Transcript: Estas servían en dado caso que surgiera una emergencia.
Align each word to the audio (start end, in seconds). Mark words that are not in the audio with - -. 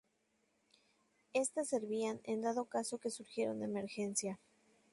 Estas 1.31 1.69
servían 1.69 2.21
en 2.23 2.41
dado 2.41 2.65
caso 2.65 2.97
que 2.97 3.11
surgiera 3.11 3.51
una 3.51 3.65
emergencia. 3.65 4.39